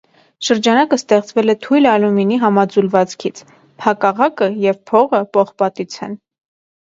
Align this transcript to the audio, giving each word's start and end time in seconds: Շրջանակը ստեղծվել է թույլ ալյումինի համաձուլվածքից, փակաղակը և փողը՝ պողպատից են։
Շրջանակը 0.45 0.97
ստեղծվել 0.99 1.53
է 1.53 1.55
թույլ 1.65 1.87
ալյումինի 1.89 2.39
համաձուլվածքից, 2.45 3.43
փակաղակը 3.83 4.49
և 4.65 4.79
փողը՝ 4.93 5.23
պողպատից 5.37 5.99
են։ 6.09 6.17